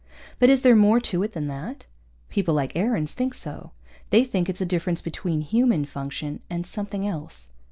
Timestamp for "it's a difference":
4.49-4.99